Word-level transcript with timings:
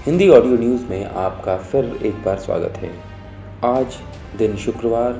Hindi 0.00 0.28
audio 0.28 0.56
news 0.56 0.84
में 0.90 1.04
आपका 1.04 1.56
फिर 1.62 1.84
एक 2.04 2.22
बार 2.24 2.36
स्वागत 2.38 2.76
है। 2.76 2.90
आज 3.64 3.96
दिन 4.38 4.54
शुक्रवार, 4.56 5.12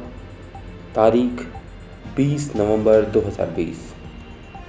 तारीख 0.94 1.40
20 2.16 2.46
नवंबर 2.56 3.04
2020 3.12 3.82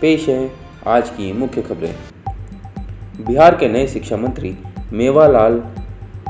पेश 0.02 0.28
है 0.29 0.52
आज 0.88 1.10
की 1.10 1.32
मुख्य 1.34 1.62
खबरें। 1.62 1.94
बिहार 3.26 3.55
के 3.55 3.68
नए 3.68 3.86
शिक्षा 3.88 4.18
मंत्री 4.18 4.55
मेवालाल 4.93 5.61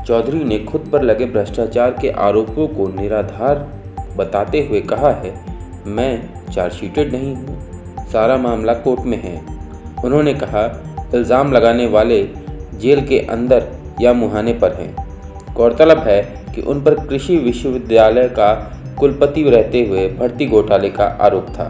चौधरी 0.06 0.44
ने 0.44 0.58
खुद 0.60 0.88
पर 0.92 1.02
लगे 1.02 1.26
भ्रष्टाचार 1.28 1.96
के 2.00 2.10
आरोपों 2.26 2.66
को 2.68 2.86
निराधार 2.92 3.66
बताते 4.16 4.60
हुए 4.66 4.80
कहा 4.82 5.10
है, 5.14 5.34
मैं 5.86 6.50
चार्जशीटेड 6.50 7.12
नहीं 7.12 7.34
हूँ, 7.34 8.06
सारा 8.12 8.36
मामला 8.38 8.74
कोर्ट 8.76 9.00
में 9.00 9.18
है। 9.22 9.36
उन्होंने 10.04 10.34
कहा, 10.34 10.64
इल्ज़ाम 11.14 11.52
लगाने 11.52 11.86
वाले 11.88 12.22
जेल 12.74 13.06
के 13.06 13.18
अंदर 13.20 13.68
या 14.00 14.12
मुहाने 14.12 14.52
पर 14.52 14.72
हैं। 14.72 14.94
गौरतलब 15.54 15.98
है 15.98 16.22
कि 16.54 16.62
उन 16.62 16.82
पर 16.84 16.94
कृषि 17.06 17.36
विश्वविद्यालय 17.36 18.28
का 18.28 18.52
कुलपति 18.98 19.42
रहते 19.42 19.84
हुए 19.86 20.08
भर्ती 20.08 20.46
घोटाले 20.46 20.90
का 20.90 21.04
आरोप 21.20 21.46
था। 21.48 21.68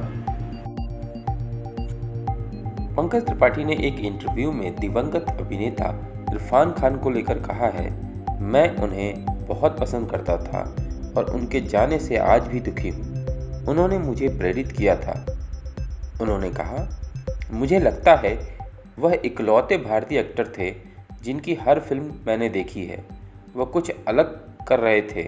पंकज 2.97 3.25
त्रिपाठी 3.27 3.65
ने 3.65 3.75
एक 3.87 3.99
इंटरव्यू 3.99 4.53
में 4.53 4.75
दिवंगत 4.77 5.37
अभिनेता 5.41 5.89
इरफान 6.33 6.73
खान 6.73 6.97
को 6.97 7.11
लेकर 7.11 7.39
कहा 7.39 7.67
है, 7.67 7.91
मैं 8.43 8.77
उन्हें 8.77 9.25
बहुत 9.49 9.79
पसंद 9.81 10.11
करता 10.11 10.37
था 10.37 10.63
और 11.17 11.31
उनके 11.35 11.61
जाने 11.61 11.99
से 11.99 12.17
आज 12.17 12.47
भी 12.47 12.61
दुखी 12.61 12.89
हूँ। 12.89 13.67
उन्होंने 13.69 13.99
मुझे 13.99 14.29
प्रेरित 14.29 14.73
किया 14.73 14.97
था। 14.97 15.25
उन्होंने 16.23 16.51
कहा, 16.51 16.89
मुझे 17.53 17.79
लगता 17.79 18.15
है 18.15 18.39
वह 18.99 19.19
इकलौते 19.25 19.77
भारतीय 19.79 20.19
एक्टर 20.19 20.53
थे 20.59 20.71
जिनकी 21.25 21.55
हर 21.55 21.81
फ़िल्म 21.81 22.15
मैंने 22.27 22.49
देखी 22.49 22.85
है, 22.85 23.05
वह 23.57 23.65
कुछ 23.65 23.93
अलग 24.09 24.41
कर 24.69 24.81
रहे 24.81 25.03
थे। 25.03 25.21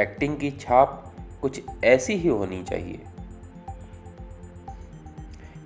एक्टिंग 0.00 0.36
की 0.36 0.50
छाप 0.50 1.14
कुछ 1.42 1.60
ऐसी 1.84 2.14
ही 2.14 2.28
होनी 2.28 2.62
चाहिए। 2.62 3.00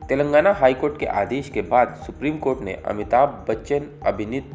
तेलंगाना 0.09 0.53
हाईकोर्ट 0.53 0.99
के 1.01 1.07
आदेश 1.07 1.49
के 1.49 1.63
बाद 1.63 1.95
सुप्रीम 2.07 2.39
कोर्ट 2.39 2.61
ने 2.61 2.73
अमिताभ 2.75 3.45
बच्चन, 3.49 3.87
अभिनीत 4.07 4.55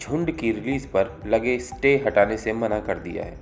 झुंड 0.00 0.36
की 0.36 0.52
रिलीज़ 0.52 0.86
पर 0.86 1.22
लगे 1.26 1.58
स्टे 1.58 1.96
हटाने 2.06 2.36
से 2.36 2.52
मना 2.52 2.80
कर 2.80 2.98
दिया 2.98 3.24
है। 3.24 3.38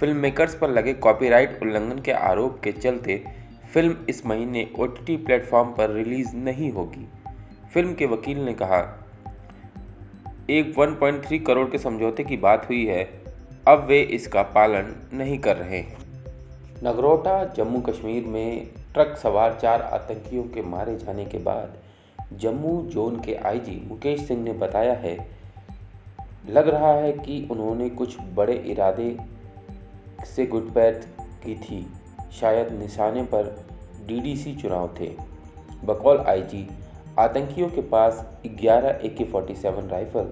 फ़िल्म 0.00 0.16
मेकर्स 0.16 0.54
पर 0.54 0.70
लगे 0.70 0.94
कॉपीराइट 0.94 1.58
उल्लंघन 1.62 1.98
के 1.98 2.12
आरोप 2.12 2.60
के 2.64 2.72
चलते 2.72 3.24
फ़िल्म 3.74 3.96
इस 4.08 4.26
महीने 4.26 4.70
ओ 4.78 4.86
टी 4.86 5.16
प्लेटफॉर्म 5.16 5.72
पर 5.72 5.90
रिलीज़ 5.90 6.36
नहीं 6.36 6.72
होगी। 6.72 7.08
फ़िल्म 7.74 7.94
के 7.94 8.06
वकील 8.06 8.38
ने 8.38 8.54
कहा 8.54 9.07
एक 10.50 10.74
1.3 10.74 11.38
करोड़ 11.38 11.68
के 11.70 11.78
समझौते 11.78 12.24
की 12.24 12.36
बात 12.36 12.68
हुई 12.68 12.84
है। 12.86 13.02
अब 13.68 13.84
वे 13.84 14.00
इसका 14.00 14.42
पालन 14.42 14.94
नहीं 15.12 15.38
कर 15.38 15.56
रहे 15.56 15.78
हैं। 15.78 15.98
नगरोटा, 16.84 17.44
जम्मू 17.46 17.80
कश्मीर 17.80 18.24
में 18.24 18.68
ट्रक 18.94 19.16
सवार 19.16 19.58
चार 19.62 19.82
आतंकियों 19.82 20.44
के 20.44 20.62
मारे 20.62 20.96
जाने 20.96 21.24
के 21.24 21.38
बाद 21.38 21.76
जम्मू 22.32 22.80
जोन 22.84 23.20
के 23.20 23.34
आईजी 23.34 23.80
मुकेश 23.88 24.26
सिंह 24.28 24.42
ने 24.42 24.52
बताया 24.52 24.94
है, 24.94 25.16
लग 26.48 26.68
रहा 26.68 26.92
है 26.92 27.12
कि 27.12 27.46
उन्होंने 27.50 27.90
कुछ 27.90 28.16
बड़े 28.34 28.54
इरादे 28.66 29.16
से 30.26 30.46
गुटपैठ 30.46 31.04
की 31.44 31.54
थी। 31.54 31.86
शायद 32.40 32.72
निशाने 32.72 33.22
पर 33.22 33.56
डीडीसी 34.06 34.54
चुनाव 34.54 34.94
थे। 35.00 35.14
बकौल 35.84 36.18
आईजी 36.18 36.68
आतंकियों 37.18 37.68
के 37.68 37.80
पास 37.80 38.38
11 38.46 39.00
ए 39.04 39.08
के 39.08 39.88
राइफल, 39.88 40.24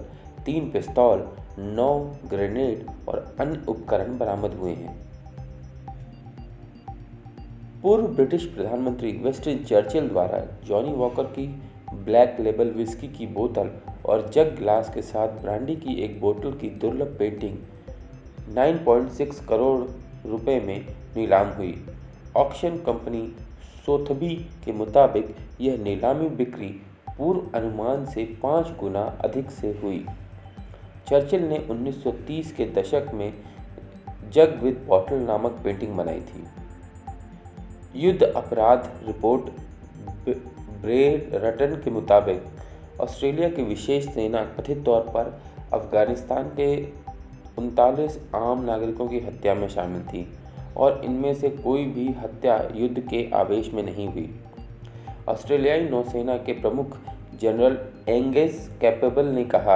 तीन 0.45 0.71
पिस्तौल, 0.71 1.27
नौ 1.59 1.99
ग्रेनेड 2.29 2.85
और 3.09 3.35
अन्य 3.39 3.65
उपकरण 3.67 4.17
बरामद 4.17 4.53
हुए 4.53 4.71
हैं। 4.71 5.07
पूर्व 7.81 8.07
ब्रिटिश 8.07 8.45
प्रधानमंत्री 8.45 9.11
वेस्टन 9.11 9.57
चर्चिल 9.57 10.07
द्वारा 10.09 10.39
जॉनी 10.67 10.93
वॉकर 10.93 11.23
की 11.23 11.61
ब्लैक 11.93 12.37
लेबल 12.39 12.69
विस्की 12.69 13.07
की 13.07 13.27
बोतल 13.27 13.71
और 14.05 14.29
जग 14.29 14.55
ग्लास 14.59 14.91
के 14.93 15.01
साथ 15.01 15.27
ब्रांडी 15.27 15.75
की 15.75 16.01
एक 16.01 16.21
बोतल 16.21 16.51
की 16.51 16.69
दुर्लभ 16.69 17.15
पेंटिंग 17.19 17.57
9.6 18.55 19.45
करोड़ 19.49 19.81
रुपए 20.29 20.59
में 20.59 20.85
नीलाम 21.17 21.47
हुई। 21.47 21.85
ऑक्शन 22.37 22.69
कंपनी 22.69 23.35
सोथबी 23.85 24.35
के 24.35 24.71
मुताबिक 24.71 25.35
यह 25.61 25.77
नीलामी 25.77 26.29
बिक्री 26.29 26.81
पूर्व 27.17 27.57
अनुमान 27.57 28.05
से 28.05 28.25
पाँच 28.43 28.67
गुना 28.79 29.01
अधिक 29.25 29.51
से 29.51 29.79
हुई। 29.83 30.05
चर्चिल 31.09 31.43
ने 31.43 31.57
1930 31.71 32.51
के 32.51 32.65
दशक 32.65 33.11
में 33.13 33.33
जग 34.33 34.59
विद 34.63 34.85
बॉटल 34.87 35.15
नामक 35.15 35.51
पेंटिंग 35.63 35.95
बनाई 35.97 36.21
थी। 36.21 36.43
युद्ध 37.95 38.23
अपराध 38.23 38.91
रिपोर्ट 39.03 39.49
ब्रे 40.81 41.29
रटन 41.33 41.75
के 41.75 41.91
मुताबिक 41.91 42.43
ऑस्ट्रेलिया 43.01 43.49
की 43.49 43.63
विशेष 43.63 44.05
सेना 44.05 44.43
कथित 44.43 44.83
तौर 44.85 45.01
पर 45.01 45.41
अफ़गानिस्तान 45.73 46.49
के 46.49 46.85
उनतालीस 47.57 48.19
आम 48.35 48.63
नागरिकों 48.63 49.07
की 49.07 49.19
हत्या 49.19 49.53
में 49.53 49.67
शामिल 49.69 50.01
थी 50.01 50.27
और 50.77 51.01
इनमें 51.05 51.33
से 51.35 51.49
कोई 51.49 51.85
भी 51.85 52.07
हत्या 52.19 52.69
युद्ध 52.75 52.99
के 52.99 53.29
आवेश 53.33 53.73
में 53.73 53.83
नहीं 53.83 54.07
हुई। 54.07 54.29
ऑस्ट्रेलियाई 55.29 55.81
नौसेना 55.81 56.35
के 56.37 56.53
प्रमुख 56.53 56.95
जनरल 57.41 57.77
एंगेस 58.07 58.69
कैपेबल 58.81 59.25
ने 59.25 59.43
कहा, 59.45 59.75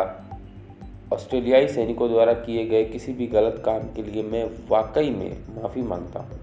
ऑस्ट्रेलियाई 1.13 1.67
सैनिकों 1.67 2.09
द्वारा 2.09 2.34
किए 2.35 2.66
गए 2.66 2.84
किसी 2.85 3.13
भी 3.13 3.28
गलत 3.28 3.61
काम 3.66 3.81
के 3.95 4.03
लिए 4.03 4.23
मैं 4.23 4.44
वाकई 4.69 5.09
में 5.09 5.38
माफ़ी 5.56 5.81
माँगता 5.81 6.19
हूँ। 6.19 6.40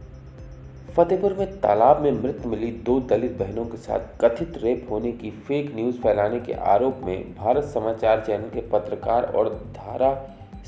फतेहपुर 0.97 1.35
में 1.35 1.57
तालाब 1.61 2.03
में 2.03 2.11
मृत 2.13 2.43
मिली 2.47 2.71
दो 2.85 3.01
दलित 3.01 3.39
बहनों 3.39 3.65
के 3.65 3.77
साथ 3.77 4.01
कथित 4.21 4.59
रेप 4.63 4.87
होने 4.91 5.13
की 5.13 5.31
फेक 5.49 5.75
न्यूज़ 5.77 5.97
फैलाने 5.97 6.41
के 6.41 6.53
आरोप 6.69 7.01
में 7.05 7.35
भारत 7.35 7.65
समाचार 7.65 8.25
चैनल 8.27 8.49
के 8.51 8.69
पत्रकार 8.71 9.33
और 9.33 9.55
धारा 9.77 10.15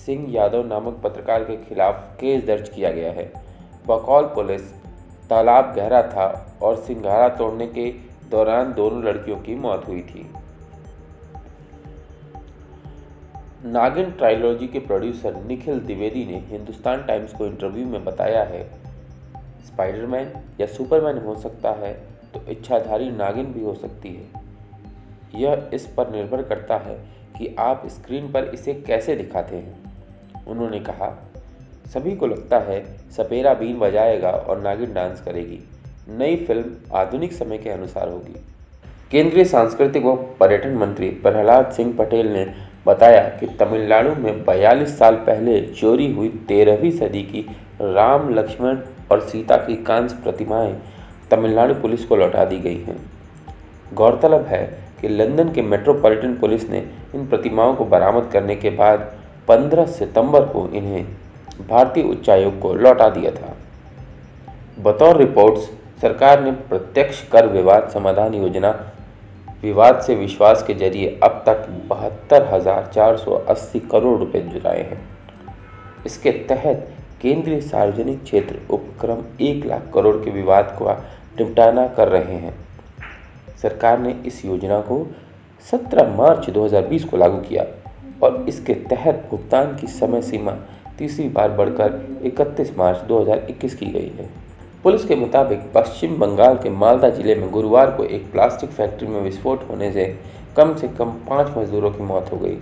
सिंह 0.06 0.26
यादव 0.32 0.66
नामक 0.66 1.00
पत्रकार 1.04 1.44
के 1.44 1.56
खिलाफ 1.64 2.04
केस 2.20 2.44
दर्ज 2.44 2.68
किया 2.68 2.90
गया 2.90 3.12
है। 3.12 3.32
बकौल 3.88 4.24
पुलिस 4.34 4.70
तालाब 5.30 5.74
गहरा 5.74 6.02
था 6.02 6.28
और 6.62 6.76
सिंघारा 6.76 7.28
तोड़ने 7.28 7.66
के 7.68 7.92
दौरान 8.30 8.72
दोनों 8.72 9.02
लड़कियों 9.04 9.36
की 9.36 9.54
मौत 9.56 9.86
हुई 9.88 10.02
थी। 10.02 10.30
नागिन 13.64 14.10
ट्राइलॉजी 14.10 14.66
के 14.68 14.78
प्रोड्यूसर 14.80 15.34
निखिल 15.36 15.80
द्विवेदी 15.80 16.24
ने 16.24 16.38
हिंदुस्तान 16.48 17.02
टाइम्स 17.04 17.32
को 17.32 17.46
इंटरव्यू 17.46 17.86
में 17.86 18.04
बताया 18.04 18.42
है, 18.44 18.62
स्पाइडरमैन 19.66 20.32
या 20.60 20.66
सुपरमैन 20.66 21.18
हो 21.18 21.34
सकता 21.34 21.70
है 21.78 21.92
तो 22.34 22.44
इच्छाधारी 22.50 23.10
नागिन 23.10 23.52
भी 23.52 23.64
हो 23.64 23.74
सकती 23.74 24.08
है। 24.10 25.40
यह 25.40 25.70
इस 25.74 25.86
पर 25.86 26.10
निर्भर 26.10 26.42
करता 26.42 26.76
है 26.78 26.96
कि 27.38 27.54
आप 27.58 27.82
स्क्रीन 27.88 28.30
पर 28.32 28.44
इसे 28.44 28.74
कैसे 28.76 29.16
दिखाते 29.16 29.56
हैं। 29.56 30.44
उन्होंने 30.46 30.80
कहा, 30.80 31.10
सभी 31.86 32.14
को 32.16 32.26
लगता 32.26 32.58
है 32.60 32.82
सपेरा 33.10 33.54
बीन 33.54 33.78
बजाएगा 33.78 34.30
और 34.30 34.60
नागिन 34.60 34.92
डांस 34.94 35.20
करेगी। 35.20 35.60
नई 36.18 36.36
फ़िल्म 36.36 36.64
आधुनिक 36.94 37.32
समय 37.32 37.58
के 37.58 37.70
अनुसार 37.70 38.08
होगी। 38.08 38.40
केंद्रीय 39.10 39.44
सांस्कृतिक 39.44 40.04
व 40.04 40.14
पर्यटन 40.40 40.74
मंत्री 40.74 41.08
प्रहलाद 41.08 41.70
सिंह 41.72 41.92
पटेल 41.98 42.28
ने 42.28 42.46
बताया 42.86 43.20
कि 43.20 43.46
तमिलनाडु 43.46 44.14
में 44.22 44.44
बयालीस 44.44 44.98
साल 44.98 45.14
पहले 45.14 45.60
चोरी 45.60 46.12
हुई 46.12 46.28
तेरहवीं 46.28 46.90
सदी 46.90 47.22
की 47.22 47.46
राम, 47.80 48.34
लक्ष्मण 48.34 48.78
और 49.10 49.20
सीता 49.20 49.56
की 49.56 49.76
कांस्य 49.76 50.16
प्रतिमाएँ 50.22 50.82
तमिलनाडु 51.30 51.74
पुलिस 51.74 52.04
को 52.04 52.16
लौटा 52.16 52.44
दी 52.44 52.58
गई 52.58 52.78
हैं। 52.78 53.10
गौरतलब 53.94 54.44
है 54.44 54.78
कि 55.00 55.08
लंदन 55.08 55.52
के 55.52 55.62
मेट्रोपॉलिटन 55.62 56.34
पुलिस 56.34 56.70
ने 56.70 56.78
इन 57.14 57.26
प्रतिमाओं 57.26 57.74
को 57.74 57.84
बरामद 57.84 58.30
करने 58.32 58.56
के 58.56 58.70
बाद 58.70 59.12
15 59.48 59.86
सितंबर 59.86 60.44
को 60.44 60.68
इन्हें 60.68 61.04
भारतीय 61.68 62.04
उच्चायोग 62.04 62.60
को 62.60 62.74
लौटा 62.74 63.08
दिया 63.08 63.30
था। 63.30 63.56
बतौर 64.82 65.16
रिपोर्ट्स 65.16 65.79
सरकार 66.02 66.40
ने 66.40 66.50
प्रत्यक्ष 66.68 67.22
कर 67.28 67.46
विवाद 67.46 67.88
समाधान 67.90 68.34
योजना 68.34 68.70
विवाद 69.62 70.00
से 70.00 70.14
विश्वास 70.14 70.62
के 70.66 70.74
ज़रिए 70.74 71.18
अब 71.22 71.42
तक 71.46 71.66
बहत्तर 71.88 72.48
हज़ार 72.54 72.90
चार 72.94 73.16
सौ 73.16 73.34
अस्सी 73.48 73.80
करोड़ 73.90 74.18
रुपए 74.18 74.40
जुटाए 74.42 74.82
हैं। 74.82 75.00
इसके 76.06 76.30
तहत 76.48 76.88
केंद्रीय 77.22 77.60
सार्वजनिक 77.60 78.22
क्षेत्र 78.22 78.60
उपक्रम 78.70 79.22
एक 79.40 79.66
लाख 79.66 79.90
करोड़ 79.94 80.16
के 80.16 80.30
विवाद 80.30 80.74
को 80.78 80.90
निपटाना 80.90 81.86
कर 81.88 82.08
रहे 82.08 82.36
हैं। 82.36 82.54
सरकार 83.62 83.98
ने 83.98 84.16
इस 84.26 84.44
योजना 84.44 84.80
को 84.80 85.06
17 85.66 86.16
मार्च 86.16 86.50
2020 86.50 87.04
को 87.04 87.16
लागू 87.16 87.38
किया 87.40 87.66
और 88.22 88.44
इसके 88.48 88.74
तहत 88.90 89.26
भुगतान 89.30 89.76
की 89.76 89.86
समय 89.86 90.22
सीमा 90.22 90.52
तीसरी 90.98 91.28
बार 91.28 91.50
बढ़कर 91.52 92.20
31 92.24 92.76
मार्च 92.78 93.04
2021 93.08 93.74
की 93.74 93.86
गई 93.86 94.12
है। 94.18 94.28
पुलिस 94.84 95.04
के 95.04 95.14
मुताबिक 95.14 95.60
पश्चिम 95.74 96.14
बंगाल 96.18 96.56
के 96.58 96.70
मालदा 96.72 97.08
ज़िले 97.10 97.34
में 97.34 97.50
गुरुवार 97.50 97.90
को 97.96 98.04
एक 98.06 98.30
प्लास्टिक 98.32 98.70
फैक्ट्री 98.70 99.08
में 99.08 99.20
विस्फोट 99.22 99.68
होने 99.70 99.90
से 99.92 100.04
कम 100.56 100.74
से 100.76 100.88
कम 100.88 101.10
पाँच 101.28 101.56
मजदूरों 101.56 101.90
की 101.90 102.02
मौत 102.02 102.30
हो 102.32 102.36
गई, 102.36 102.56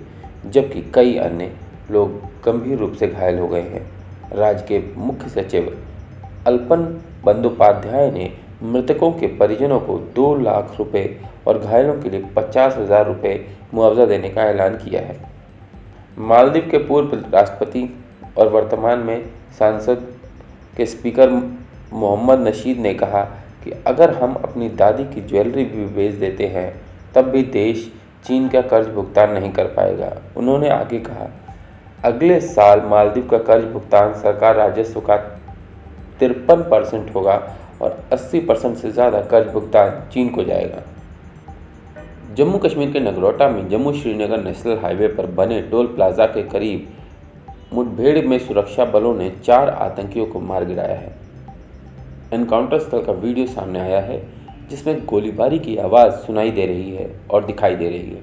जबकि 0.46 0.80
कई 0.94 1.14
अन्य 1.16 1.50
लोग 1.90 2.16
गंभीर 2.44 2.78
रूप 2.78 2.92
से 2.92 3.06
घायल 3.06 3.38
हो 3.38 3.46
गए 3.48 3.60
हैं। 3.62 3.84
राज्य 4.32 4.64
के 4.68 4.82
मुख्य 4.96 5.28
सचिव 5.30 5.70
अल्पन 6.46 6.82
बंदोपाध्याय 7.24 8.10
ने 8.10 8.30
मृतकों 8.62 9.10
के 9.12 9.26
परिजनों 9.36 9.78
को 9.80 9.98
दो 10.16 10.34
लाख 10.36 10.74
रुपए 10.78 11.04
और 11.46 11.58
घायलों 11.58 11.94
के 12.02 12.10
लिए 12.10 12.24
पचास 12.36 12.76
हज़ार 12.76 13.06
रुपये 13.06 13.34
मुआवजा 13.74 14.06
देने 14.06 14.28
का 14.30 14.44
ऐलान 14.44 14.76
किया 14.76 15.00
है। 15.02 15.16
मालदीव 16.18 16.68
के 16.70 16.78
पूर्व 16.78 17.14
राष्ट्रपति 17.32 17.88
और 18.38 18.48
वर्तमान 18.48 18.98
में 18.98 19.24
सांसद 19.58 20.06
के 20.76 20.86
स्पीकर 20.86 21.30
मोहम्मद 21.92 22.46
नशीद 22.48 22.78
ने 22.78 22.94
कहा 22.94 23.22
कि 23.64 23.72
अगर 23.86 24.10
हम 24.14 24.34
अपनी 24.34 24.68
दादी 24.68 25.04
की 25.04 25.20
ज्वेलरी 25.20 25.64
भी 25.64 25.84
बेच 25.86 26.14
देते 26.14 26.46
हैं, 26.46 26.72
तब 27.14 27.24
भी 27.24 27.42
देश 27.42 27.90
चीन 28.26 28.48
का 28.48 28.60
कर्ज 28.62 28.88
भुगतान 28.88 29.32
नहीं 29.32 29.50
कर 29.52 29.66
पाएगा। 29.66 30.12
उन्होंने 30.36 30.68
आगे 30.68 30.98
कहा, 30.98 31.28
अगले 32.04 32.40
साल 32.40 32.80
मालदीव 32.80 33.28
का 33.28 33.38
कर्ज 33.38 33.64
भुगतान 33.64 34.12
सरकार 34.14 34.54
राजस्व 34.56 35.00
का 35.00 35.16
तिरपन 36.20 36.62
परसेंट 36.62 37.14
होगा 37.14 37.34
और 37.82 37.98
80 38.12 38.40
परसेंट 38.40 38.76
से 38.76 38.90
ज़्यादा 38.90 39.20
कर्ज 39.20 39.52
भुगतान 39.52 40.02
चीन 40.12 40.28
को 40.28 40.44
जाएगा। 40.44 40.82
जम्मू 42.34 42.58
कश्मीर 42.58 42.90
के 42.92 43.00
नगरोटा 43.00 43.48
में 43.48 43.68
जम्मू 43.68 43.92
श्रीनगर 43.92 44.42
नेशनल 44.44 44.78
हाईवे 44.78 45.08
पर 45.08 45.26
बने 45.32 45.60
टोल 45.62 45.86
प्लाजा 45.86 46.26
के 46.26 46.42
करीब 46.42 46.88
मुठभेड़ 47.72 48.26
में 48.26 48.38
सुरक्षा 48.38 48.84
बलों 48.84 49.14
ने 49.14 49.30
चार 49.44 49.70
आतंकियों 49.70 50.26
को 50.26 50.40
मार 50.40 50.64
गिराया 50.64 50.94
है। 50.94 51.27
एनकाउंटर 52.32 52.78
स्थल 52.78 53.04
का 53.04 53.12
वीडियो 53.12 53.46
सामने 53.46 53.80
आया 53.80 54.00
है, 54.00 54.20
जिसमें 54.70 55.04
गोलीबारी 55.06 55.58
की 55.58 55.76
आवाज़ 55.76 56.14
सुनाई 56.16 56.50
दे 56.50 56.66
रही 56.66 56.90
है 56.90 57.10
और 57.30 57.44
दिखाई 57.44 57.76
दे 57.76 57.88
रही 57.88 58.10
है। 58.10 58.22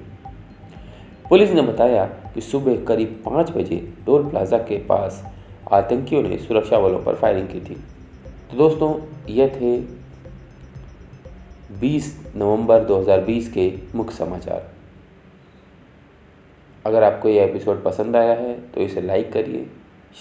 पुलिस 1.29 1.51
ने 1.51 1.61
बताया 1.61 2.05
कि 2.33 2.41
सुबह 2.41 2.83
करीब 2.85 3.21
पाँच 3.25 3.49
बजे 3.51 3.77
टोल 4.05 4.29
प्लाजा 4.29 4.57
के 4.57 4.77
पास 4.77 5.23
आतंकियों 5.73 6.21
ने 6.23 6.37
सुरक्षा 6.37 6.79
बलों 6.79 6.99
पर 7.03 7.15
फायरिंग 7.15 7.47
की 7.47 7.59
थी। 7.59 7.75
तो 8.51 8.57
दोस्तों, 8.57 8.93
ये 9.29 9.47
थे 9.49 9.77
20 11.79 12.33
नवंबर 12.35 12.83
2020 12.83 13.51
के 13.53 13.71
मुख्य 13.95 14.15
समाचार। 14.15 14.69
अगर 16.85 17.03
आपको 17.03 17.29
यह 17.29 17.43
एपिसोड 17.43 17.83
पसंद 17.83 18.15
आया 18.15 18.33
है 18.33 18.53
तो 18.71 18.81
इसे 18.81 19.01
लाइक 19.01 19.31
करिए, 19.33 19.65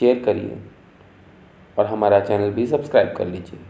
शेयर 0.01 0.23
करिए 0.25 0.59
और 1.79 1.87
हमारा 1.87 2.21
चैनल 2.21 2.51
भी 2.51 2.67
सब्सक्राइब 2.67 3.15
कर 3.17 3.27
लीजिए। 3.27 3.61